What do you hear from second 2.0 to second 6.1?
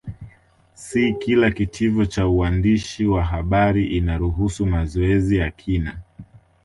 cha uandishi wa habari inaruhusu mazoezi ya kina